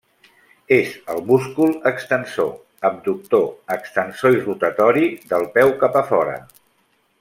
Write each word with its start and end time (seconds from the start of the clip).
És 0.77 0.93
el 1.15 1.19
múscul 1.27 1.75
extensor, 1.91 2.49
abductor, 2.91 3.47
extensor 3.79 4.41
i 4.41 4.43
rotatori 4.49 5.09
del 5.35 5.51
peu 5.59 5.79
cap 5.85 6.03
a 6.05 6.09
fora. 6.13 6.39